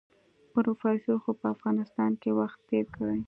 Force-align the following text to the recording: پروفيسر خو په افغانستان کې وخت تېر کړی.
پروفيسر 0.53 1.15
خو 1.23 1.31
په 1.39 1.45
افغانستان 1.55 2.11
کې 2.21 2.29
وخت 2.39 2.59
تېر 2.69 2.85
کړی. 2.95 3.19